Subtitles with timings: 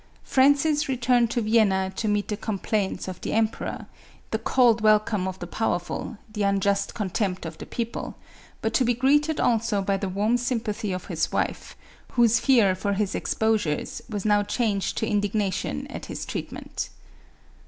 [0.23, 3.85] Francis re turned to Vienna to meet the complaints of the em 190 MARIA THERESA.
[3.85, 8.15] peror, the cold welcome of the powerful, the unjust contempt of the people,
[8.63, 11.75] but to be greeted also by the warm sympathy of his wife,
[12.13, 16.89] whose fear for his expo sures was now changed to indignation at his treat ment.